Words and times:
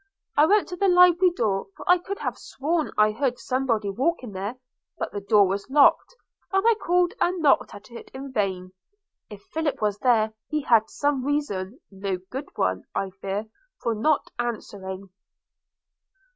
I 0.35 0.47
went 0.47 0.67
to 0.69 0.75
the 0.75 0.87
library 0.87 1.29
door, 1.35 1.67
for 1.77 1.87
I 1.87 1.99
could 1.99 2.17
have 2.17 2.35
sworn 2.35 2.91
I 2.97 3.11
heard 3.11 3.37
somebody 3.37 3.91
walking 3.91 4.31
there; 4.31 4.55
but 4.97 5.11
the 5.11 5.21
door 5.21 5.45
was 5.47 5.69
locked, 5.69 6.15
and 6.51 6.65
I 6.67 6.73
called 6.73 7.13
and 7.21 7.39
knocked 7.39 7.75
at 7.75 7.91
it 7.91 8.09
in 8.11 8.31
vain. 8.31 8.71
If 9.29 9.43
Philip 9.53 9.79
was 9.79 9.99
there, 9.99 10.33
he 10.49 10.61
had 10.63 10.89
some 10.89 11.23
reason– 11.23 11.81
no 11.91 12.17
good 12.31 12.49
one, 12.55 12.85
I 12.95 13.11
fear– 13.11 13.45
for 13.83 13.93
not 13.93 14.31
answering.' 14.39 15.11